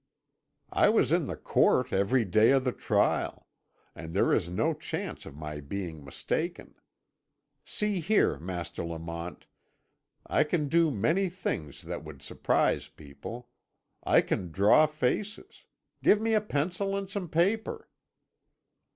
[0.73, 3.45] "I was in the court every day of the trial,
[3.93, 6.73] and there is no chance of my being mistaken.
[7.65, 9.45] See here, Master Lamont.
[10.25, 13.49] I can do many things that would surprise people.
[14.03, 15.65] I can draw faces.
[16.01, 17.87] Give me a pencil and some paper."